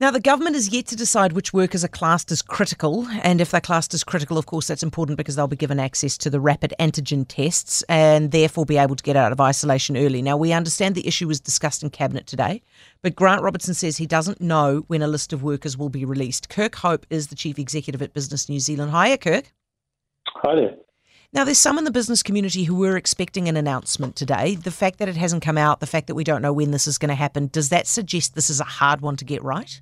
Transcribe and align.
Now, 0.00 0.12
the 0.12 0.20
government 0.20 0.54
is 0.54 0.72
yet 0.72 0.86
to 0.86 0.96
decide 0.96 1.32
which 1.32 1.52
workers 1.52 1.82
are 1.82 1.88
classed 1.88 2.30
as 2.30 2.40
critical. 2.40 3.08
And 3.24 3.40
if 3.40 3.50
they're 3.50 3.60
classed 3.60 3.92
as 3.94 4.04
critical, 4.04 4.38
of 4.38 4.46
course, 4.46 4.68
that's 4.68 4.84
important 4.84 5.18
because 5.18 5.34
they'll 5.34 5.48
be 5.48 5.56
given 5.56 5.80
access 5.80 6.16
to 6.18 6.30
the 6.30 6.38
rapid 6.38 6.72
antigen 6.78 7.26
tests 7.26 7.82
and 7.88 8.30
therefore 8.30 8.64
be 8.64 8.78
able 8.78 8.94
to 8.94 9.02
get 9.02 9.16
out 9.16 9.32
of 9.32 9.40
isolation 9.40 9.96
early. 9.96 10.22
Now, 10.22 10.36
we 10.36 10.52
understand 10.52 10.94
the 10.94 11.08
issue 11.08 11.26
was 11.26 11.40
discussed 11.40 11.82
in 11.82 11.90
Cabinet 11.90 12.28
today, 12.28 12.62
but 13.02 13.16
Grant 13.16 13.42
Robertson 13.42 13.74
says 13.74 13.96
he 13.96 14.06
doesn't 14.06 14.40
know 14.40 14.84
when 14.86 15.02
a 15.02 15.08
list 15.08 15.32
of 15.32 15.42
workers 15.42 15.76
will 15.76 15.88
be 15.88 16.04
released. 16.04 16.48
Kirk 16.48 16.76
Hope 16.76 17.04
is 17.10 17.26
the 17.26 17.34
Chief 17.34 17.58
Executive 17.58 18.00
at 18.00 18.14
Business 18.14 18.48
New 18.48 18.60
Zealand. 18.60 18.92
Hiya, 18.92 19.18
Kirk. 19.18 19.52
Hi 20.28 20.54
there. 20.54 20.76
Now, 21.32 21.42
there's 21.42 21.58
some 21.58 21.76
in 21.76 21.82
the 21.82 21.90
business 21.90 22.22
community 22.22 22.62
who 22.62 22.76
were 22.76 22.96
expecting 22.96 23.48
an 23.48 23.56
announcement 23.56 24.14
today. 24.14 24.54
The 24.54 24.70
fact 24.70 25.00
that 25.00 25.08
it 25.08 25.16
hasn't 25.16 25.42
come 25.42 25.58
out, 25.58 25.80
the 25.80 25.86
fact 25.86 26.06
that 26.06 26.14
we 26.14 26.22
don't 26.22 26.40
know 26.40 26.52
when 26.52 26.70
this 26.70 26.86
is 26.86 26.98
going 26.98 27.08
to 27.08 27.16
happen, 27.16 27.48
does 27.48 27.70
that 27.70 27.88
suggest 27.88 28.36
this 28.36 28.48
is 28.48 28.60
a 28.60 28.64
hard 28.64 29.00
one 29.00 29.16
to 29.16 29.24
get 29.24 29.42
right? 29.42 29.80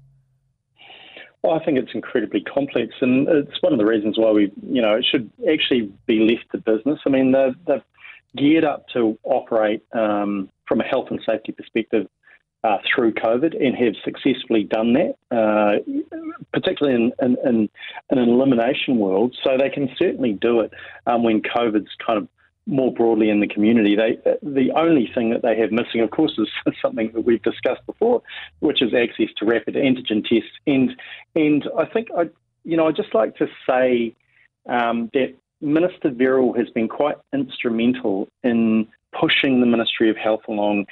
Well, 1.47 1.61
I 1.61 1.65
think 1.65 1.79
it's 1.79 1.95
incredibly 1.95 2.41
complex, 2.41 2.93
and 3.01 3.29
it's 3.29 3.63
one 3.63 3.73
of 3.73 3.79
the 3.79 3.87
reasons 3.87 4.19
why 4.19 4.33
we, 4.33 4.51
you 4.69 4.83
know, 4.83 4.97
it 4.97 5.07
should 5.09 5.31
actually 5.49 5.93
be 6.05 6.19
left 6.19 6.51
to 6.51 6.59
business. 6.59 6.99
I 7.07 7.09
mean, 7.09 7.31
they've, 7.31 7.55
they've 7.69 7.85
geared 8.37 8.65
up 8.65 8.89
to 8.95 9.17
operate 9.23 9.85
um, 9.93 10.51
from 10.67 10.81
a 10.81 10.85
health 10.85 11.07
and 11.09 11.21
safety 11.25 11.53
perspective 11.53 12.09
uh, 12.65 12.79
through 12.93 13.13
COVID 13.13 13.55
and 13.65 13.77
have 13.77 13.95
successfully 14.05 14.65
done 14.65 14.95
that, 14.95 15.15
uh, 15.31 15.79
particularly 16.53 16.97
in, 16.97 17.13
in, 17.25 17.37
in, 17.45 17.69
in, 18.11 18.19
an 18.19 18.29
elimination 18.29 18.99
world. 18.99 19.37
So 19.45 19.57
they 19.57 19.71
can 19.71 19.89
certainly 19.97 20.33
do 20.33 20.63
it 20.63 20.73
um, 21.07 21.23
when 21.23 21.43
COVID's 21.43 21.95
kind 22.05 22.19
of 22.19 22.29
more 22.67 22.93
broadly 22.93 23.31
in 23.31 23.41
the 23.41 23.47
community. 23.47 23.97
They, 23.97 24.19
the 24.43 24.73
only 24.73 25.11
thing 25.15 25.31
that 25.31 25.43
they 25.43 25.57
have 25.59 25.71
missing, 25.71 26.01
of 26.01 26.11
course, 26.11 26.39
is 26.39 26.49
something 26.83 27.13
that 27.13 27.23
we've 27.23 27.43
discussed 27.43 27.87
before, 27.87 28.23
which 28.61 28.83
is 28.83 28.93
access 28.93 29.29
to 29.39 29.47
rapid 29.47 29.75
antigen 29.75 30.25
tests. 30.25 30.51
And 30.67 30.91
and 31.35 31.65
I 31.79 31.85
think 31.87 32.09
I, 32.17 32.29
you 32.65 32.77
know, 32.77 32.89
I 32.89 32.93
just 32.93 33.15
like 33.15 33.37
to 33.37 33.47
say 33.69 34.15
um, 34.69 35.11
that 35.15 35.35
Minister 35.61 36.11
Verrall 36.11 36.57
has 36.57 36.69
been 36.71 36.89
quite 36.89 37.17
instrumental 37.33 38.29
in 38.43 38.89
pushing 39.19 39.61
the 39.61 39.67
Ministry 39.67 40.11
of 40.11 40.17
Health 40.17 40.43
along 40.49 40.87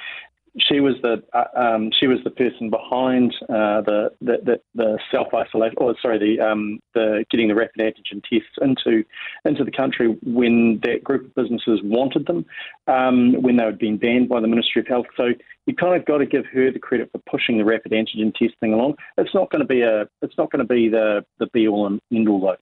she 0.59 0.79
was 0.79 0.95
the 1.01 1.21
uh, 1.33 1.45
um, 1.55 1.91
she 1.99 2.07
was 2.07 2.19
the 2.23 2.29
person 2.29 2.69
behind 2.69 3.33
uh, 3.43 3.81
the, 3.81 4.11
the, 4.21 4.37
the, 4.43 4.61
the 4.73 4.99
self 5.11 5.27
isolation, 5.33 5.75
or 5.77 5.95
sorry, 6.01 6.17
the 6.17 6.41
um, 6.41 6.79
the 6.93 7.25
getting 7.29 7.47
the 7.47 7.55
rapid 7.55 7.79
antigen 7.79 8.23
tests 8.23 8.55
into 8.61 9.03
into 9.43 9.63
the 9.63 9.71
country 9.71 10.17
when 10.23 10.79
that 10.83 11.03
group 11.03 11.25
of 11.25 11.35
businesses 11.35 11.81
wanted 11.83 12.25
them, 12.25 12.45
um, 12.87 13.41
when 13.41 13.57
they 13.57 13.65
had 13.65 13.77
been 13.77 13.97
banned 13.97 14.29
by 14.29 14.39
the 14.39 14.47
Ministry 14.47 14.81
of 14.81 14.87
Health. 14.87 15.07
So 15.17 15.29
you 15.65 15.75
kind 15.75 15.99
of 15.99 16.05
got 16.05 16.19
to 16.19 16.25
give 16.25 16.45
her 16.53 16.71
the 16.71 16.79
credit 16.79 17.09
for 17.11 17.21
pushing 17.29 17.57
the 17.57 17.65
rapid 17.65 17.91
antigen 17.91 18.33
testing 18.33 18.73
along. 18.73 18.95
It's 19.17 19.33
not 19.33 19.51
going 19.51 19.61
to 19.61 19.67
be 19.67 19.81
a 19.81 20.03
it's 20.21 20.37
not 20.37 20.51
going 20.51 20.65
to 20.65 20.73
be 20.73 20.89
the 20.89 21.25
the 21.39 21.47
be 21.47 21.67
all 21.67 21.87
and 21.87 21.99
end 22.13 22.29
all 22.29 22.39
though. 22.39 22.57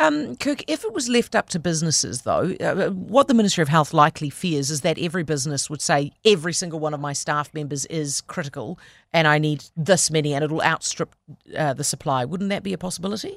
Um, 0.00 0.36
Kirk, 0.36 0.68
if 0.68 0.84
it 0.84 0.92
was 0.92 1.08
left 1.08 1.36
up 1.36 1.48
to 1.50 1.60
businesses, 1.60 2.22
though, 2.22 2.54
uh, 2.60 2.90
what 2.90 3.28
the 3.28 3.34
Ministry 3.34 3.62
of 3.62 3.68
Health 3.68 3.94
likely 3.94 4.28
fears 4.28 4.70
is 4.70 4.80
that 4.80 4.98
every 4.98 5.22
business 5.22 5.70
would 5.70 5.80
say 5.80 6.12
every 6.24 6.52
single 6.52 6.80
one 6.80 6.94
of 6.94 7.00
my 7.00 7.12
staff 7.12 7.54
members 7.54 7.86
is 7.86 8.20
critical 8.22 8.78
and 9.12 9.28
I 9.28 9.38
need 9.38 9.64
this 9.76 10.10
many 10.10 10.34
and 10.34 10.44
it'll 10.44 10.62
outstrip 10.62 11.14
uh, 11.56 11.74
the 11.74 11.84
supply. 11.84 12.24
Wouldn't 12.24 12.50
that 12.50 12.64
be 12.64 12.72
a 12.72 12.78
possibility? 12.78 13.36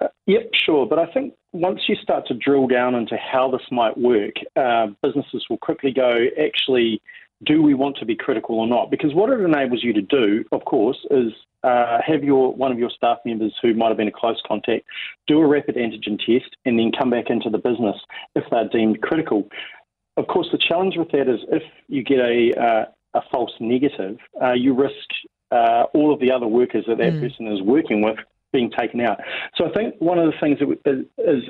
Uh, 0.00 0.08
yep, 0.26 0.50
sure. 0.54 0.86
But 0.86 0.98
I 0.98 1.06
think 1.06 1.34
once 1.52 1.82
you 1.88 1.94
start 1.94 2.26
to 2.26 2.34
drill 2.34 2.66
down 2.66 2.96
into 2.96 3.16
how 3.16 3.48
this 3.50 3.66
might 3.70 3.96
work, 3.96 4.34
uh, 4.56 4.88
businesses 5.02 5.46
will 5.48 5.58
quickly 5.58 5.92
go, 5.92 6.26
actually, 6.42 7.00
do 7.44 7.62
we 7.62 7.74
want 7.74 7.96
to 7.98 8.04
be 8.04 8.14
critical 8.14 8.58
or 8.58 8.66
not? 8.66 8.90
Because 8.90 9.14
what 9.14 9.30
it 9.30 9.40
enables 9.40 9.82
you 9.82 9.92
to 9.94 10.02
do, 10.02 10.44
of 10.52 10.64
course, 10.64 10.98
is 11.10 11.32
uh, 11.62 11.98
have 12.06 12.22
your 12.22 12.54
one 12.54 12.72
of 12.72 12.78
your 12.78 12.90
staff 12.90 13.18
members 13.24 13.54
who 13.62 13.74
might 13.74 13.88
have 13.88 13.96
been 13.96 14.08
a 14.08 14.12
close 14.12 14.40
contact 14.46 14.84
do 15.26 15.40
a 15.40 15.46
rapid 15.46 15.76
antigen 15.76 16.18
test 16.18 16.56
and 16.64 16.78
then 16.78 16.90
come 16.98 17.10
back 17.10 17.28
into 17.28 17.50
the 17.50 17.58
business 17.58 17.96
if 18.34 18.44
they're 18.50 18.68
deemed 18.68 19.00
critical. 19.02 19.48
Of 20.16 20.26
course, 20.26 20.48
the 20.52 20.58
challenge 20.58 20.96
with 20.96 21.10
that 21.12 21.28
is 21.28 21.40
if 21.50 21.62
you 21.88 22.02
get 22.02 22.18
a 22.18 22.52
uh, 22.60 22.84
a 23.14 23.20
false 23.30 23.52
negative, 23.60 24.18
uh, 24.42 24.52
you 24.52 24.74
risk 24.74 24.94
uh, 25.50 25.84
all 25.94 26.12
of 26.12 26.20
the 26.20 26.30
other 26.30 26.46
workers 26.46 26.84
that 26.88 26.98
that 26.98 27.12
mm. 27.12 27.20
person 27.20 27.46
is 27.48 27.62
working 27.62 28.02
with 28.02 28.18
being 28.52 28.70
taken 28.70 29.00
out. 29.00 29.18
So 29.56 29.66
I 29.66 29.72
think 29.72 29.94
one 29.98 30.18
of 30.18 30.26
the 30.26 30.38
things 30.40 30.58
that 30.58 31.06
is 31.18 31.44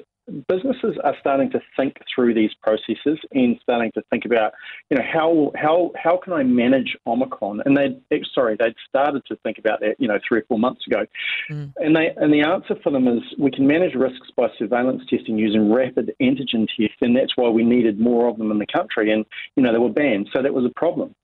businesses 0.49 0.97
are 1.05 1.15
starting 1.21 1.51
to 1.51 1.61
think 1.77 1.97
through 2.13 2.35
these 2.35 2.51
processes 2.63 3.19
and 3.33 3.59
starting 3.63 3.91
to 3.95 4.03
think 4.11 4.25
about, 4.25 4.53
you 4.91 4.97
know, 4.97 5.03
how 5.03 5.53
how 5.55 5.93
how 5.97 6.17
can 6.17 6.33
I 6.33 6.43
manage 6.43 6.97
Omicron? 7.07 7.63
And 7.65 7.77
they 7.77 8.23
sorry, 8.35 8.57
they'd 8.59 8.75
started 8.89 9.23
to 9.27 9.37
think 9.37 9.59
about 9.59 9.81
that, 9.81 9.97
you 9.99 10.09
know, 10.09 10.19
three 10.27 10.41
or 10.41 10.45
four 10.49 10.59
months 10.59 10.87
ago. 10.87 11.07
Mm. 11.51 11.73
And 11.77 11.97
they 11.97 12.11
and 12.17 12.33
the 12.33 12.43
answer 12.43 12.77
for 12.83 12.91
them 12.91 13.09
is 13.09 13.23
we 13.39 13.51
can 13.51 13.67
manage 13.67 13.95
risks 13.95 14.29
by 14.37 14.49
surveillance 14.59 15.03
testing 15.09 15.39
using 15.39 15.73
rapid 15.73 16.13
antigen 16.21 16.67
tests, 16.77 16.97
and 17.01 17.17
that's 17.17 17.37
why 17.37 17.49
we 17.49 17.65
needed 17.65 18.01
more 18.01 18.29
of 18.29 18.39
them 18.39 18.51
in 18.51 18.59
the 18.59 18.67
country. 18.67 19.13
And 19.13 19.25
you 19.57 19.63
know, 19.63 19.73
they 19.73 19.79
were 19.79 19.89
banned, 19.89 20.29
so 20.33 20.43
that 20.43 20.55
was 20.55 20.65
a 20.65 20.79
problem. 20.79 21.15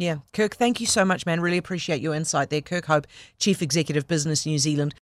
Yeah, 0.00 0.20
Kirk, 0.32 0.54
thank 0.54 0.80
you 0.80 0.86
so 0.86 1.04
much, 1.04 1.26
man. 1.26 1.42
Really 1.42 1.58
appreciate 1.58 2.00
your 2.00 2.14
insight 2.14 2.48
there. 2.48 2.62
Kirk 2.62 2.86
Hope, 2.86 3.06
Chief 3.38 3.60
Executive 3.60 4.08
Business 4.08 4.46
New 4.46 4.56
Zealand. 4.56 4.94